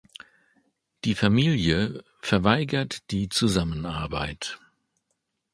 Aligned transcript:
Die 1.05 1.13
Familie 1.13 2.03
verweigert 2.21 3.11
die 3.11 3.29
Zusammenarbeit. 3.29 4.57